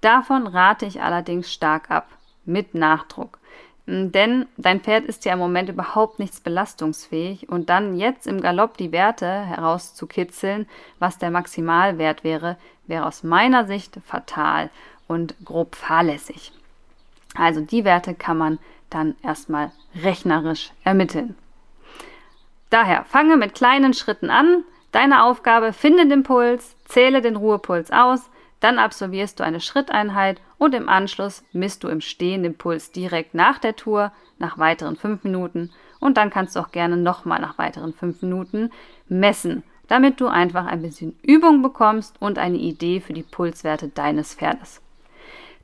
Davon 0.00 0.46
rate 0.46 0.86
ich 0.86 1.02
allerdings 1.02 1.52
stark 1.52 1.90
ab, 1.90 2.08
mit 2.44 2.74
Nachdruck. 2.74 3.38
Denn 3.86 4.46
dein 4.56 4.80
Pferd 4.80 5.04
ist 5.04 5.24
ja 5.24 5.32
im 5.32 5.40
Moment 5.40 5.68
überhaupt 5.68 6.20
nichts 6.20 6.40
belastungsfähig 6.40 7.48
und 7.48 7.68
dann 7.70 7.98
jetzt 7.98 8.26
im 8.26 8.40
Galopp 8.40 8.76
die 8.76 8.92
Werte 8.92 9.26
herauszukitzeln, 9.26 10.68
was 10.98 11.18
der 11.18 11.30
Maximalwert 11.30 12.22
wäre, 12.22 12.56
wäre 12.86 13.06
aus 13.06 13.24
meiner 13.24 13.66
Sicht 13.66 13.98
fatal 14.06 14.70
und 15.08 15.34
grob 15.44 15.74
fahrlässig. 15.74 16.52
Also 17.34 17.62
die 17.62 17.84
Werte 17.84 18.14
kann 18.14 18.38
man 18.38 18.58
dann 18.90 19.16
erstmal 19.22 19.72
rechnerisch 20.02 20.72
ermitteln. 20.84 21.36
Daher 22.70 23.04
fange 23.04 23.36
mit 23.36 23.54
kleinen 23.54 23.94
Schritten 23.94 24.30
an. 24.30 24.62
Deine 24.92 25.24
Aufgabe, 25.24 25.72
finde 25.72 26.06
den 26.08 26.22
Puls, 26.22 26.76
zähle 26.84 27.20
den 27.20 27.36
Ruhepuls 27.36 27.92
aus, 27.92 28.28
dann 28.58 28.78
absolvierst 28.78 29.40
du 29.40 29.44
eine 29.44 29.60
Schritteinheit 29.60 30.40
und 30.58 30.74
im 30.74 30.88
Anschluss 30.88 31.42
misst 31.52 31.84
du 31.84 31.88
im 31.88 32.00
Stehen 32.00 32.42
den 32.42 32.56
Puls 32.56 32.92
direkt 32.92 33.34
nach 33.34 33.58
der 33.58 33.76
Tour, 33.76 34.12
nach 34.38 34.58
weiteren 34.58 34.96
fünf 34.96 35.24
Minuten 35.24 35.70
und 36.00 36.16
dann 36.16 36.30
kannst 36.30 36.56
du 36.56 36.60
auch 36.60 36.72
gerne 36.72 36.96
nochmal 36.96 37.40
nach 37.40 37.58
weiteren 37.58 37.94
fünf 37.94 38.20
Minuten 38.22 38.70
messen, 39.08 39.62
damit 39.88 40.20
du 40.20 40.28
einfach 40.28 40.66
ein 40.66 40.82
bisschen 40.82 41.18
Übung 41.22 41.62
bekommst 41.62 42.16
und 42.20 42.38
eine 42.38 42.58
Idee 42.58 43.00
für 43.00 43.12
die 43.12 43.22
Pulswerte 43.22 43.88
deines 43.88 44.34
Pferdes. 44.34 44.80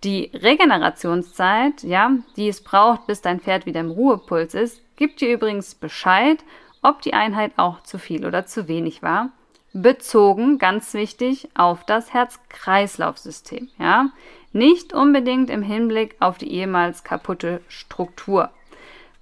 Die 0.05 0.31
Regenerationszeit, 0.35 1.83
ja, 1.83 2.13
die 2.37 2.49
es 2.49 2.63
braucht, 2.63 3.07
bis 3.07 3.23
dein 3.23 3.41
Pferd 3.41 3.67
wieder 3.67 3.81
im 3.81 3.91
Ruhepuls 3.91 4.55
ist, 4.55 4.83
gibt 4.97 5.21
dir 5.21 5.33
übrigens 5.33 5.75
Bescheid 5.75 6.39
ob 6.87 7.03
die 7.03 7.15
Einheit 7.15 7.53
auch 7.57 7.83
zu 7.83 7.99
viel 7.99 8.25
oder 8.25 8.47
zu 8.47 8.69
wenig 8.69 9.03
war. 9.03 9.31
Bezogen, 9.73 10.59
ganz 10.59 10.95
wichtig, 10.95 11.49
auf 11.55 11.85
das 11.85 12.15
Herz-Kreislauf-System. 12.15 13.69
Ja? 13.79 14.11
Nicht 14.53 14.93
unbedingt 14.93 15.51
im 15.51 15.63
Hinblick 15.63 16.15
auf 16.21 16.39
die 16.39 16.51
ehemals 16.51 17.03
kaputte 17.03 17.61
Struktur. 17.69 18.51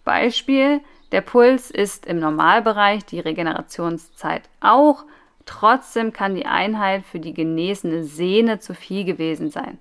Beispiel, 0.05 0.81
der 1.11 1.23
Puls 1.23 1.71
ist 1.71 2.05
im 2.05 2.21
Normalbereich, 2.21 3.07
die 3.07 3.21
Regenerationszeit 3.21 4.43
auch. 4.61 5.05
Trotzdem 5.47 6.13
kann 6.13 6.35
die 6.35 6.47
Einheit 6.47 7.05
für 7.05 7.19
die 7.19 7.35
genesene 7.35 8.05
Sehne 8.05 8.59
zu 8.59 8.75
viel 8.75 9.05
gewesen 9.05 9.51
sein. 9.51 9.79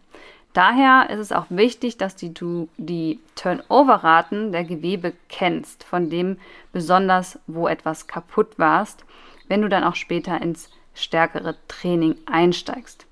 Daher 0.54 1.10
ist 1.10 1.20
es 1.20 1.32
auch 1.32 1.48
wichtig, 1.50 1.98
dass 1.98 2.16
du 2.16 2.70
die 2.78 3.20
Turnover-Raten 3.36 4.52
der 4.52 4.64
Gewebe 4.64 5.14
kennst, 5.28 5.84
von 5.84 6.12
dem 6.12 6.38
besonders, 6.72 7.40
wo 7.48 7.68
etwas 7.68 8.06
kaputt 8.06 8.60
warst, 8.60 9.04
wenn 9.48 9.64
du 9.64 9.70
dann 9.70 9.84
auch 9.84 9.96
später 9.96 10.40
ins 10.42 10.70
stärkere 10.94 11.56
Training 11.68 12.16
einsteigst. 12.28 13.08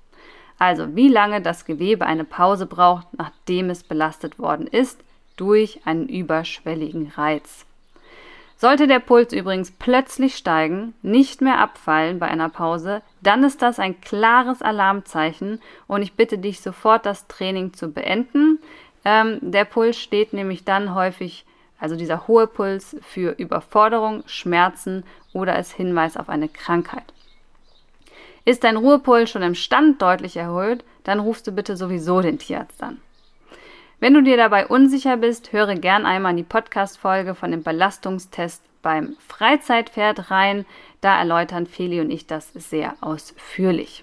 Also, 0.58 0.94
wie 0.94 1.08
lange 1.08 1.40
das 1.42 1.64
Gewebe 1.64 2.06
eine 2.06 2.24
Pause 2.24 2.66
braucht, 2.66 3.08
nachdem 3.18 3.70
es 3.70 3.82
belastet 3.82 4.38
worden 4.38 4.68
ist, 4.68 5.00
durch 5.36 5.80
einen 5.84 6.08
überschwelligen 6.08 7.08
Reiz. 7.08 7.66
Sollte 8.62 8.86
der 8.86 9.00
Puls 9.00 9.32
übrigens 9.32 9.72
plötzlich 9.72 10.36
steigen, 10.36 10.94
nicht 11.02 11.40
mehr 11.40 11.58
abfallen 11.58 12.20
bei 12.20 12.28
einer 12.28 12.48
Pause, 12.48 13.02
dann 13.20 13.42
ist 13.42 13.60
das 13.60 13.80
ein 13.80 14.00
klares 14.00 14.62
Alarmzeichen 14.62 15.60
und 15.88 16.02
ich 16.02 16.12
bitte 16.12 16.38
dich 16.38 16.60
sofort 16.60 17.04
das 17.04 17.26
Training 17.26 17.72
zu 17.72 17.90
beenden. 17.90 18.60
Ähm, 19.04 19.38
der 19.40 19.64
Puls 19.64 19.98
steht 19.98 20.32
nämlich 20.32 20.64
dann 20.64 20.94
häufig, 20.94 21.44
also 21.80 21.96
dieser 21.96 22.28
hohe 22.28 22.46
Puls, 22.46 22.94
für 23.02 23.32
Überforderung, 23.32 24.22
Schmerzen 24.26 25.02
oder 25.32 25.54
als 25.54 25.72
Hinweis 25.72 26.16
auf 26.16 26.28
eine 26.28 26.48
Krankheit. 26.48 27.12
Ist 28.44 28.62
dein 28.62 28.76
Ruhepuls 28.76 29.28
schon 29.28 29.42
im 29.42 29.56
Stand 29.56 30.00
deutlich 30.00 30.36
erhöht, 30.36 30.84
dann 31.02 31.18
rufst 31.18 31.48
du 31.48 31.50
bitte 31.50 31.76
sowieso 31.76 32.20
den 32.20 32.38
Tierarzt 32.38 32.80
an. 32.80 33.00
Wenn 34.02 34.14
du 34.14 34.20
dir 34.20 34.36
dabei 34.36 34.66
unsicher 34.66 35.16
bist, 35.16 35.52
höre 35.52 35.76
gern 35.76 36.06
einmal 36.06 36.32
in 36.32 36.38
die 36.38 36.42
Podcast-Folge 36.42 37.36
von 37.36 37.52
dem 37.52 37.62
Belastungstest 37.62 38.60
beim 38.82 39.14
Freizeitpferd 39.28 40.28
rein. 40.28 40.66
Da 41.00 41.16
erläutern 41.20 41.66
Feli 41.68 42.00
und 42.00 42.10
ich 42.10 42.26
das 42.26 42.52
sehr 42.52 42.96
ausführlich. 43.00 44.02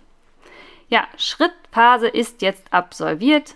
Ja, 0.87 1.05
Schrittphase 1.17 2.07
ist 2.07 2.41
jetzt 2.41 2.71
absolviert. 2.71 3.55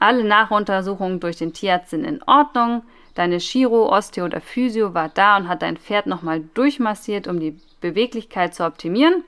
Alle 0.00 0.24
Nachuntersuchungen 0.24 1.20
durch 1.20 1.36
den 1.36 1.52
Tierarzt 1.52 1.90
sind 1.90 2.02
in 2.02 2.20
Ordnung. 2.24 2.82
Deine 3.14 3.38
Chiro, 3.38 3.88
Osteo 3.88 4.24
oder 4.24 4.40
Physio 4.40 4.94
war 4.94 5.10
da 5.10 5.36
und 5.36 5.46
hat 5.46 5.62
dein 5.62 5.76
Pferd 5.76 6.08
nochmal 6.08 6.40
durchmassiert, 6.54 7.28
um 7.28 7.38
die 7.38 7.56
Beweglichkeit 7.80 8.52
zu 8.52 8.66
optimieren. 8.66 9.22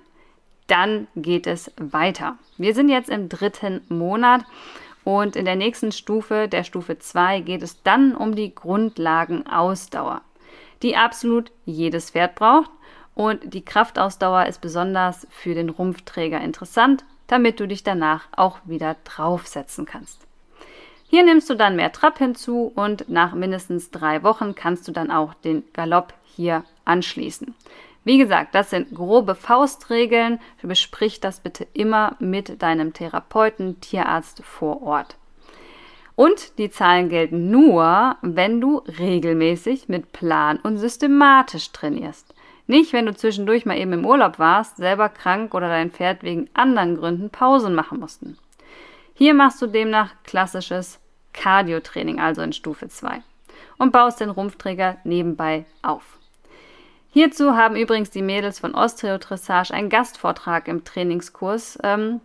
Dann 0.67 1.07
geht 1.15 1.47
es 1.47 1.71
weiter. 1.77 2.37
Wir 2.59 2.75
sind 2.75 2.89
jetzt 2.89 3.09
im 3.09 3.29
dritten 3.29 3.83
Monat 3.89 4.45
und 5.07 5.37
in 5.37 5.45
der 5.45 5.55
nächsten 5.55 5.93
Stufe, 5.93 6.49
der 6.49 6.65
Stufe 6.65 6.99
2, 6.99 7.39
geht 7.43 7.63
es 7.63 7.81
dann 7.85 8.17
um 8.17 8.35
die 8.35 8.53
Grundlagenausdauer, 8.53 10.21
die 10.83 10.97
absolut 10.97 11.53
jedes 11.65 12.11
Pferd 12.11 12.35
braucht. 12.35 12.73
Und 13.15 13.55
die 13.55 13.65
Kraftausdauer 13.65 14.47
ist 14.47 14.61
besonders 14.61 15.25
für 15.31 15.55
den 15.55 15.69
Rumpfträger 15.69 16.41
interessant, 16.41 17.05
damit 17.29 17.61
du 17.61 17.69
dich 17.69 17.85
danach 17.85 18.27
auch 18.33 18.59
wieder 18.65 18.97
draufsetzen 19.05 19.87
kannst. 19.87 20.27
Hier 21.09 21.23
nimmst 21.23 21.49
du 21.49 21.55
dann 21.55 21.77
mehr 21.77 21.93
Trab 21.93 22.19
hinzu 22.19 22.73
und 22.75 23.09
nach 23.09 23.33
mindestens 23.33 23.93
drei 23.93 24.25
Wochen 24.25 24.57
kannst 24.57 24.89
du 24.89 24.93
dann 24.93 25.13
auch 25.13 25.35
den 25.35 25.63
Galopp 25.73 26.15
hier 26.25 26.65
anschließen. 26.85 27.55
Wie 28.07 28.19
gesagt, 28.19 28.55
das 28.55 28.71
sind 28.71 28.95
grobe 28.95 29.35
Faustregeln. 29.35 30.39
Besprich 30.63 31.19
das 31.19 31.41
bitte 31.41 31.67
immer 31.73 32.15
mit 32.21 32.63
deinem 32.63 32.93
Therapeuten, 32.93 33.81
Tierarzt 33.81 34.45
vor 34.45 34.81
Ort. 34.83 35.17
Und 36.15 36.57
die 36.59 36.71
Zahlen 36.71 37.09
gelten 37.09 37.51
nur, 37.51 38.15
wenn 38.23 38.61
du 38.61 38.79
regelmäßig 39.01 39.89
mit 39.89 40.13
Plan 40.13 40.61
und 40.63 40.79
systematisch 40.79 41.73
trainierst. 41.73 42.33
Nicht, 42.69 42.93
wenn 42.93 43.07
du 43.07 43.15
zwischendurch 43.15 43.67
mal 43.67 43.77
eben 43.77 43.93
im 43.93 44.07
Urlaub 44.07 44.39
warst, 44.39 44.77
selber 44.77 45.09
krank 45.09 45.53
oder 45.53 45.67
dein 45.69 45.91
Pferd 45.91 46.23
wegen 46.23 46.49
anderen 46.55 46.97
Gründen 46.97 47.31
Pausen 47.31 47.75
machen 47.75 47.99
mussten. 47.99 48.39
Hier 49.15 49.35
machst 49.35 49.61
du 49.61 49.67
demnach 49.67 50.15
klassisches 50.23 51.01
Cardio-Training, 51.33 52.21
also 52.21 52.41
in 52.43 52.53
Stufe 52.53 52.87
2, 52.87 53.21
und 53.79 53.91
baust 53.91 54.21
den 54.21 54.31
Rumpfträger 54.31 54.99
nebenbei 55.03 55.67
auf. 55.83 56.16
Hierzu 57.17 57.57
haben 57.57 57.77
übrigens 57.77 58.11
die 58.11 58.21
Mädels 58.21 58.59
von 58.59 58.75
Osteodressage 58.75 59.73
einen 59.73 59.89
Gastvortrag 59.89 60.69
im 60.69 60.85
Trainingskurs 60.85 61.79
ähm, 61.83 62.21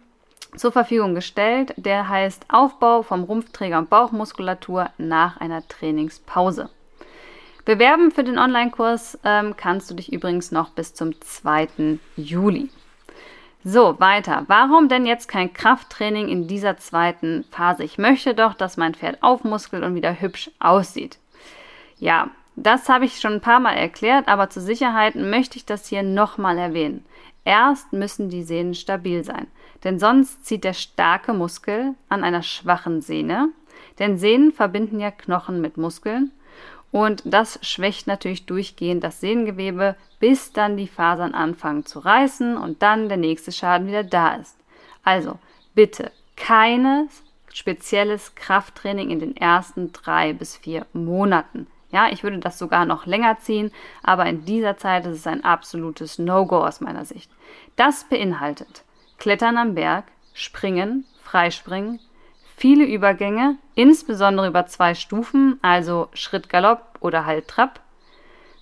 zur 0.57 0.73
Verfügung 0.73 1.15
gestellt. 1.15 1.73
Der 1.77 2.09
heißt 2.09 2.47
Aufbau 2.49 3.01
vom 3.01 3.23
Rumpfträger 3.23 3.77
und 3.77 3.89
Bauchmuskulatur 3.89 4.89
nach 4.97 5.37
einer 5.37 5.65
Trainingspause. 5.65 6.69
Bewerben 7.63 8.11
für 8.11 8.25
den 8.25 8.37
Online-Kurs 8.37 9.17
ähm, 9.23 9.55
kannst 9.55 9.89
du 9.89 9.93
dich 9.93 10.11
übrigens 10.11 10.51
noch 10.51 10.71
bis 10.71 10.93
zum 10.93 11.21
2. 11.21 11.97
Juli. 12.17 12.69
So, 13.63 13.97
weiter. 14.01 14.43
Warum 14.47 14.89
denn 14.89 15.05
jetzt 15.05 15.29
kein 15.29 15.53
Krafttraining 15.53 16.27
in 16.27 16.49
dieser 16.49 16.75
zweiten 16.75 17.45
Phase? 17.49 17.85
Ich 17.85 17.97
möchte 17.97 18.33
doch, 18.33 18.55
dass 18.55 18.75
mein 18.75 18.93
Pferd 18.93 19.23
aufmuskelt 19.23 19.85
und 19.85 19.95
wieder 19.95 20.19
hübsch 20.19 20.51
aussieht. 20.59 21.17
Ja, 21.97 22.29
das 22.65 22.89
habe 22.89 23.05
ich 23.05 23.19
schon 23.19 23.33
ein 23.33 23.41
paar 23.41 23.59
Mal 23.59 23.73
erklärt, 23.73 24.27
aber 24.27 24.49
zur 24.49 24.61
Sicherheit 24.61 25.15
möchte 25.15 25.57
ich 25.57 25.65
das 25.65 25.87
hier 25.87 26.03
nochmal 26.03 26.57
erwähnen. 26.57 27.05
Erst 27.45 27.93
müssen 27.93 28.29
die 28.29 28.43
Sehnen 28.43 28.73
stabil 28.73 29.23
sein, 29.23 29.47
denn 29.83 29.99
sonst 29.99 30.45
zieht 30.45 30.63
der 30.63 30.73
starke 30.73 31.33
Muskel 31.33 31.95
an 32.09 32.23
einer 32.23 32.43
schwachen 32.43 33.01
Sehne, 33.01 33.49
denn 33.99 34.17
Sehnen 34.17 34.51
verbinden 34.51 34.99
ja 34.99 35.11
Knochen 35.11 35.61
mit 35.61 35.77
Muskeln 35.77 36.31
und 36.91 37.23
das 37.25 37.57
schwächt 37.61 38.05
natürlich 38.05 38.45
durchgehend 38.45 39.03
das 39.03 39.21
Sehnengewebe, 39.21 39.95
bis 40.19 40.51
dann 40.51 40.77
die 40.77 40.87
Fasern 40.87 41.33
anfangen 41.33 41.85
zu 41.85 41.99
reißen 41.99 42.57
und 42.57 42.81
dann 42.81 43.07
der 43.07 43.17
nächste 43.17 43.51
Schaden 43.51 43.87
wieder 43.87 44.03
da 44.03 44.35
ist. 44.35 44.57
Also 45.03 45.39
bitte 45.73 46.11
keines 46.35 47.23
spezielles 47.53 48.35
Krafttraining 48.35 49.09
in 49.09 49.19
den 49.19 49.37
ersten 49.37 49.93
drei 49.93 50.33
bis 50.33 50.57
vier 50.57 50.85
Monaten. 50.93 51.67
Ja, 51.91 52.09
ich 52.09 52.23
würde 52.23 52.39
das 52.39 52.57
sogar 52.57 52.85
noch 52.85 53.05
länger 53.05 53.37
ziehen, 53.39 53.71
aber 54.01 54.25
in 54.25 54.45
dieser 54.45 54.77
Zeit 54.77 55.05
ist 55.05 55.17
es 55.17 55.27
ein 55.27 55.43
absolutes 55.43 56.19
No-Go 56.19 56.65
aus 56.65 56.81
meiner 56.81 57.05
Sicht. 57.05 57.29
Das 57.75 58.05
beinhaltet 58.05 58.83
Klettern 59.17 59.57
am 59.57 59.75
Berg, 59.75 60.05
Springen, 60.33 61.05
Freispringen, 61.21 61.99
viele 62.55 62.85
Übergänge, 62.85 63.57
insbesondere 63.75 64.47
über 64.47 64.65
zwei 64.67 64.95
Stufen, 64.95 65.59
also 65.61 66.07
Schritt 66.13 66.49
Galopp 66.49 66.97
oder 67.01 67.25
halt 67.25 67.47
Trab, 67.47 67.81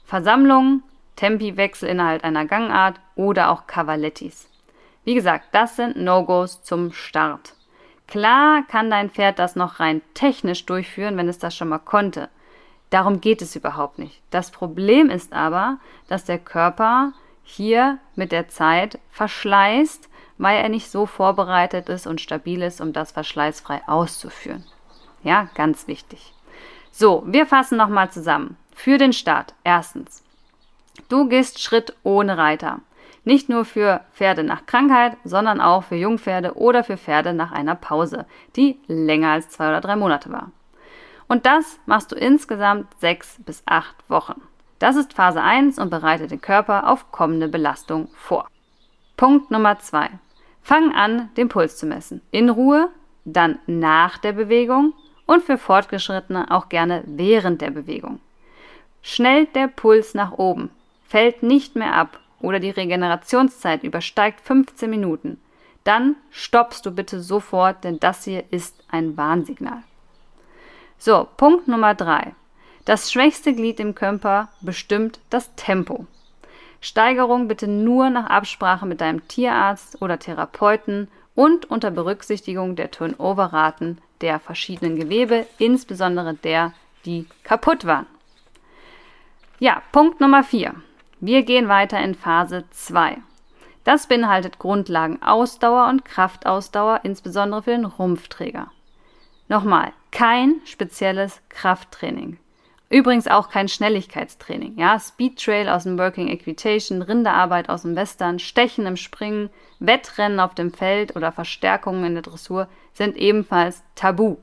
Versammlungen, 0.05 0.83
Tempiwechsel 1.15 1.88
innerhalb 1.89 2.24
einer 2.24 2.45
Gangart 2.45 3.00
oder 3.15 3.51
auch 3.51 3.67
Cavalettis. 3.67 4.50
Wie 5.03 5.13
gesagt, 5.13 5.50
das 5.51 5.75
sind 5.75 5.98
No-Gos 5.98 6.63
zum 6.63 6.91
Start. 6.93 7.53
Klar 8.07 8.63
kann 8.67 8.89
dein 8.89 9.09
Pferd 9.09 9.38
das 9.38 9.55
noch 9.55 9.79
rein 9.79 10.01
technisch 10.13 10.65
durchführen, 10.65 11.15
wenn 11.17 11.29
es 11.29 11.38
das 11.38 11.55
schon 11.55 11.69
mal 11.69 11.79
konnte. 11.79 12.29
Darum 12.89 13.22
geht 13.22 13.41
es 13.41 13.55
überhaupt 13.55 14.00
nicht. 14.00 14.22
Das 14.31 14.51
Problem 14.51 15.10
ist 15.10 15.34
aber, 15.34 15.77
dass 16.08 16.25
der 16.25 16.39
Körper 16.39 17.13
hier 17.43 18.00
mit 18.15 18.31
der 18.31 18.48
Zeit 18.48 19.00
verschleißt 19.12 20.10
weil 20.39 20.63
er 20.63 20.69
nicht 20.69 20.89
so 20.89 21.05
vorbereitet 21.05 21.89
ist 21.89 22.08
und 22.08 22.22
stabil 22.22 22.63
ist, 22.63 22.81
um 22.81 22.93
das 22.93 23.12
verschleißfrei 23.12 23.81
auszuführen. 23.88 24.63
Ja, 25.22 25.50
ganz 25.53 25.88
wichtig. 25.88 26.34
So, 26.91 27.24
wir 27.27 27.46
fassen 27.46 27.77
nochmal 27.77 28.10
zusammen. 28.10 28.58
Für 28.74 28.98
den 28.98 29.13
Start. 29.13 29.53
Erstens. 29.65 30.24
Du 31.10 31.27
gehst 31.27 31.62
Schritt 31.62 31.93
ohne 32.03 32.38
Reiter. 32.38 32.79
Nicht 33.25 33.50
nur 33.50 33.65
für 33.65 34.01
Pferde 34.13 34.43
nach 34.43 34.65
Krankheit, 34.65 35.17
sondern 35.25 35.60
auch 35.60 35.84
für 35.84 35.96
Jungpferde 35.96 36.58
oder 36.58 36.86
für 36.86 36.96
Pferde 36.96 37.34
nach 37.34 37.51
einer 37.51 37.75
Pause, 37.75 38.25
die 38.55 38.79
länger 38.88 39.31
als 39.31 39.50
zwei 39.50 39.67
oder 39.67 39.81
drei 39.81 39.98
Monate 39.98 40.31
war. 40.31 40.51
Und 41.29 41.45
das 41.45 41.79
machst 41.86 42.12
du 42.12 42.15
insgesamt 42.15 42.88
sechs 43.00 43.38
bis 43.45 43.63
acht 43.65 44.09
Wochen. 44.09 44.41
Das 44.79 44.95
ist 44.95 45.13
Phase 45.13 45.41
1 45.41 45.77
und 45.77 45.89
bereitet 45.89 46.31
den 46.31 46.41
Körper 46.41 46.89
auf 46.89 47.12
kommende 47.12 47.48
Belastung 47.48 48.09
vor. 48.15 48.48
Punkt 49.15 49.51
Nummer 49.51 49.79
2. 49.79 50.09
Fang 50.63 50.93
an, 50.93 51.29
den 51.38 51.48
Puls 51.48 51.77
zu 51.77 51.86
messen. 51.86 52.21
In 52.31 52.50
Ruhe, 52.50 52.89
dann 53.25 53.59
nach 53.67 54.17
der 54.17 54.33
Bewegung 54.33 54.93
und 55.25 55.43
für 55.43 55.59
Fortgeschrittene 55.59 56.50
auch 56.50 56.67
gerne 56.67 57.03
während 57.05 57.62
der 57.62 57.69
Bewegung. 57.69 58.19
Schnellt 59.03 59.55
der 59.55 59.67
Puls 59.67 60.15
nach 60.15 60.31
oben, 60.31 60.71
fällt 61.07 61.43
nicht 61.43 61.75
mehr 61.75 61.93
ab 61.93 62.19
oder 62.41 62.59
die 62.59 62.71
Regenerationszeit 62.71 63.83
übersteigt 63.83 64.42
15 64.42 64.89
Minuten, 64.89 65.39
dann 65.83 66.15
stoppst 66.31 66.85
du 66.85 66.92
bitte 66.92 67.22
sofort, 67.22 67.83
denn 67.83 68.00
das 68.00 68.24
hier 68.24 68.44
ist 68.51 68.83
ein 68.89 69.15
Warnsignal. 69.15 69.83
So, 71.01 71.29
Punkt 71.38 71.70
Nummer 71.70 71.96
3. 71.96 72.35
Das 72.83 73.09
schwächste 73.09 73.53
Glied 73.53 73.79
im 73.79 73.96
Körper 73.96 74.50
bestimmt 74.59 75.22
das 75.29 75.55
Tempo. 75.55 76.05
Steigerung 76.81 77.48
bitte 77.48 77.70
nur 77.70 78.09
nach 78.09 78.29
Absprache 78.29 78.85
mit 78.85 79.00
deinem 79.00 79.25
Tierarzt 79.29 80.01
oder 80.01 80.20
Therapeuten 80.20 81.07
und 81.35 81.72
unter 81.72 81.90
Berücksichtigung 81.90 82.75
der 82.75 82.92
Turnover-Raten 82.92 84.00
der 84.20 84.42
verschiedenen 84.42 84.98
Gewebe, 84.98 85.46
insbesondere 85.57 86.33
der, 86.33 86.74
die 87.05 87.27
kaputt 87.44 87.85
waren. 87.85 88.07
Ja, 89.59 89.81
Punkt 89.94 90.20
Nummer 90.20 90.44
4. 90.44 90.74
Wir 91.22 91.44
gehen 91.44 91.70
weiter 91.70 92.01
in 92.01 92.14
Phase 92.14 92.66
2. 92.72 93.20
Das 93.85 94.07
beinhaltet 94.07 94.59
Grundlagen 94.59 95.24
Ausdauer 95.24 95.88
und 95.88 96.03
Kraftausdauer, 96.03 97.00
insbesondere 97.03 97.64
für 97.64 97.72
den 97.72 97.85
Rumpfträger. 97.85 98.70
Nochmal, 99.48 99.94
kein 100.11 100.61
spezielles 100.65 101.41
Krafttraining. 101.50 102.37
Übrigens 102.89 103.27
auch 103.27 103.50
kein 103.50 103.67
Schnelligkeitstraining. 103.67 104.77
Ja? 104.77 105.00
Speed 105.00 105.39
Trail 105.39 105.69
aus 105.69 105.83
dem 105.83 106.00
Working 106.00 106.27
Equitation, 106.27 107.03
Rinderarbeit 107.03 107.69
aus 107.69 107.83
dem 107.83 107.95
Western, 107.95 108.39
Stechen 108.39 108.87
im 108.87 108.98
Springen, 108.98 109.51
Wettrennen 109.79 110.39
auf 110.39 110.55
dem 110.55 110.74
Feld 110.74 111.15
oder 111.15 111.31
Verstärkungen 111.31 112.03
in 112.03 112.13
der 112.15 112.24
Dressur 112.24 112.67
sind 112.93 113.15
ebenfalls 113.15 113.83
tabu. 113.93 114.37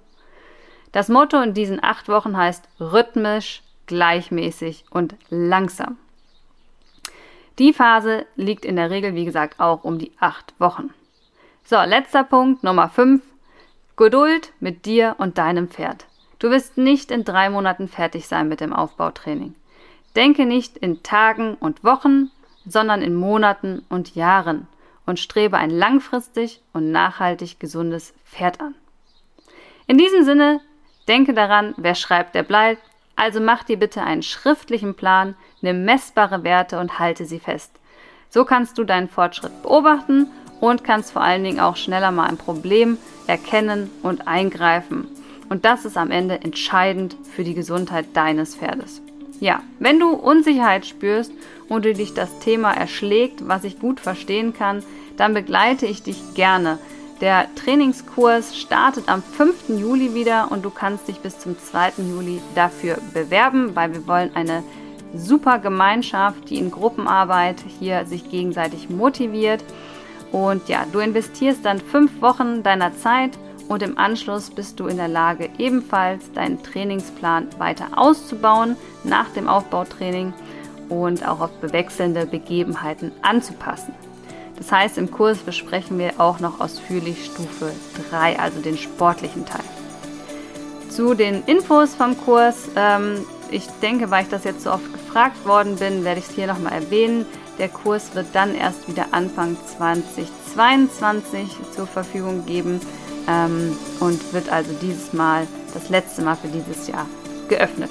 Das 0.92 1.09
Motto 1.09 1.40
in 1.40 1.55
diesen 1.55 1.83
acht 1.83 2.09
Wochen 2.09 2.37
heißt 2.37 2.68
rhythmisch, 2.79 3.62
gleichmäßig 3.87 4.85
und 4.90 5.16
langsam. 5.29 5.98
Die 7.59 7.72
Phase 7.72 8.26
liegt 8.37 8.64
in 8.64 8.76
der 8.76 8.90
Regel, 8.90 9.14
wie 9.14 9.24
gesagt, 9.24 9.59
auch 9.59 9.83
um 9.83 9.98
die 9.98 10.12
acht 10.20 10.55
Wochen. 10.59 10.94
So, 11.64 11.76
letzter 11.83 12.22
Punkt, 12.22 12.62
Nummer 12.62 12.88
5. 12.88 13.22
Geduld 13.97 14.53
mit 14.61 14.85
dir 14.85 15.17
und 15.17 15.39
deinem 15.39 15.69
Pferd. 15.69 16.05
Du 16.39 16.51
wirst 16.51 16.77
nicht 16.77 17.11
in 17.11 17.25
drei 17.25 17.49
Monaten 17.49 17.89
fertig 17.89 18.29
sein 18.29 18.47
mit 18.47 18.61
dem 18.61 18.75
Aufbautraining. 18.75 19.55
Denke 20.15 20.45
nicht 20.45 20.77
in 20.77 21.03
Tagen 21.03 21.55
und 21.55 21.83
Wochen, 21.83 22.31
sondern 22.67 23.01
in 23.01 23.15
Monaten 23.15 23.87
und 23.89 24.15
Jahren 24.15 24.69
und 25.07 25.19
strebe 25.19 25.57
ein 25.57 25.71
langfristig 25.71 26.61
und 26.75 26.93
nachhaltig 26.93 27.59
gesundes 27.59 28.13
Pferd 28.27 28.61
an. 28.61 28.75
In 29.87 29.97
diesem 29.97 30.25
Sinne, 30.25 30.61
denke 31.09 31.33
daran, 31.33 31.73
wer 31.79 31.95
schreibt, 31.95 32.35
der 32.35 32.43
bleibt. 32.43 32.83
Also 33.15 33.41
mach 33.41 33.63
dir 33.63 33.79
bitte 33.79 34.03
einen 34.03 34.23
schriftlichen 34.23 34.95
Plan, 34.95 35.37
nimm 35.63 35.87
messbare 35.87 36.45
Werte 36.45 36.79
und 36.81 36.99
halte 36.99 37.25
sie 37.25 37.39
fest. 37.39 37.73
So 38.29 38.45
kannst 38.45 38.77
du 38.77 38.85
deinen 38.85 39.09
Fortschritt 39.09 39.63
beobachten 39.63 40.27
und 40.61 40.85
kannst 40.85 41.13
vor 41.13 41.23
allen 41.23 41.45
Dingen 41.45 41.61
auch 41.61 41.77
schneller 41.77 42.11
mal 42.11 42.29
ein 42.29 42.37
Problem 42.37 42.99
erkennen 43.27 43.91
und 44.03 44.29
eingreifen 44.29 45.09
und 45.49 45.65
das 45.65 45.85
ist 45.85 45.97
am 45.97 46.11
Ende 46.11 46.41
entscheidend 46.43 47.17
für 47.35 47.45
die 47.45 47.55
Gesundheit 47.55 48.07
deines 48.15 48.57
Pferdes. 48.57 49.01
Ja, 49.39 49.62
wenn 49.79 50.01
du 50.01 50.11
Unsicherheit 50.11 50.87
spürst 50.87 51.33
und 51.69 51.85
du 51.85 51.93
dich 51.93 52.15
das 52.15 52.39
Thema 52.39 52.73
erschlägt, 52.73 53.47
was 53.47 53.65
ich 53.65 53.79
gut 53.79 54.01
verstehen 54.01 54.55
kann, 54.55 54.83
dann 55.17 55.35
begleite 55.35 55.87
ich 55.87 56.03
dich 56.03 56.35
gerne. 56.35 56.79
Der 57.21 57.47
Trainingskurs 57.55 58.57
startet 58.57 59.09
am 59.09 59.23
5. 59.23 59.69
Juli 59.69 60.15
wieder 60.15 60.51
und 60.51 60.65
du 60.65 60.71
kannst 60.71 61.09
dich 61.09 61.19
bis 61.21 61.39
zum 61.39 61.59
2. 61.59 61.93
Juli 61.99 62.41
dafür 62.55 62.99
bewerben, 63.15 63.75
weil 63.75 63.93
wir 63.93 64.07
wollen 64.07 64.31
eine 64.35 64.62
super 65.15 65.59
Gemeinschaft, 65.59 66.51
die 66.51 66.59
in 66.59 66.71
Gruppenarbeit 66.71 67.65
hier 67.79 68.05
sich 68.05 68.31
gegenseitig 68.31 68.91
motiviert. 68.91 69.62
Und 70.33 70.69
ja, 70.69 70.85
du 70.93 70.99
investierst 70.99 71.65
dann 71.65 71.81
fünf 71.81 72.21
Wochen 72.21 72.62
deiner 72.62 72.97
Zeit 72.97 73.33
und 73.69 73.83
im 73.83 73.99
Anschluss 73.99 74.51
bist 74.51 74.79
du 74.79 74.87
in 74.87 74.97
der 74.97 75.09
Lage, 75.09 75.49
ebenfalls 75.59 76.33
deinen 76.33 76.62
Trainingsplan 76.62 77.49
weiter 77.59 77.87
auszubauen 77.97 78.77
nach 79.05 79.29
dem 79.31 79.49
Aufbautraining 79.49 80.33
und 80.89 81.27
auch 81.27 81.41
auf 81.41 81.51
bewechselnde 81.61 82.27
Begebenheiten 82.27 83.12
anzupassen. 83.23 83.95
Das 84.57 84.73
heißt, 84.73 84.99
im 84.99 85.11
Kurs 85.11 85.39
besprechen 85.39 85.99
wir 85.99 86.19
auch 86.19 86.41
noch 86.41 86.61
ausführlich 86.61 87.27
Stufe 87.27 87.73
3, 88.11 88.39
also 88.39 88.61
den 88.61 88.79
sportlichen 88.79 89.45
Teil. 89.45 89.65
Zu 90.89 91.15
den 91.15 91.43
Infos 91.45 91.95
vom 91.95 92.17
Kurs, 92.17 92.69
ähm, 92.75 93.27
ich 93.51 93.67
denke, 93.83 94.11
weil 94.11 94.23
ich 94.25 94.31
das 94.31 94.45
jetzt 94.45 94.62
so 94.62 94.73
oft 94.73 94.91
gefragt 94.93 95.47
worden 95.47 95.77
bin, 95.77 96.05
werde 96.05 96.21
ich 96.21 96.27
es 96.27 96.35
hier 96.35 96.47
nochmal 96.47 96.73
erwähnen. 96.73 97.27
Der 97.59 97.69
Kurs 97.69 98.14
wird 98.14 98.27
dann 98.33 98.55
erst 98.55 98.88
wieder 98.88 99.07
Anfang 99.12 99.57
2022 99.79 101.57
zur 101.75 101.87
Verfügung 101.87 102.45
geben 102.45 102.81
ähm, 103.29 103.77
und 104.01 104.33
wird 104.33 104.51
also 104.51 104.73
dieses 104.81 105.12
Mal 105.12 105.47
das 105.75 105.88
letzte 105.88 106.23
Mal 106.23 106.37
für 106.37 106.49
dieses 106.49 106.87
Jahr 106.87 107.07
geöffnet. 107.49 107.90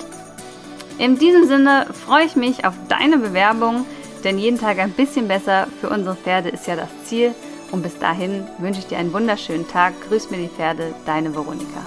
In 0.97 1.17
diesem 1.17 1.47
Sinne 1.47 1.87
freue 2.05 2.25
ich 2.25 2.35
mich 2.35 2.65
auf 2.65 2.73
deine 2.87 3.17
Bewerbung, 3.17 3.85
denn 4.23 4.37
jeden 4.37 4.59
Tag 4.59 4.79
ein 4.79 4.91
bisschen 4.91 5.27
besser 5.27 5.67
für 5.81 5.89
unsere 5.89 6.15
Pferde 6.15 6.49
ist 6.49 6.67
ja 6.67 6.75
das 6.75 6.89
Ziel. 7.03 7.33
Und 7.71 7.81
bis 7.81 7.97
dahin 7.99 8.45
wünsche 8.59 8.79
ich 8.79 8.87
dir 8.87 8.97
einen 8.97 9.11
wunderschönen 9.11 9.67
Tag. 9.67 9.93
Grüß 10.07 10.29
mir 10.29 10.37
die 10.37 10.47
Pferde, 10.47 10.93
deine 11.05 11.35
Veronika. 11.35 11.81